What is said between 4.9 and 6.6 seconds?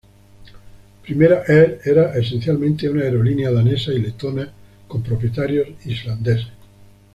propietarios islandeses.